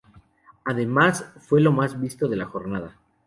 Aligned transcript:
Además, 0.65 1.29
fue 1.41 1.61
lo 1.61 1.71
más 1.71 2.01
visto 2.01 2.27
de 2.27 2.35
la 2.35 2.45
jornada. 2.47 2.95